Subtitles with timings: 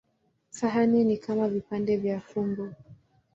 [0.49, 2.73] Sahani ni kama vipande vya fumbo.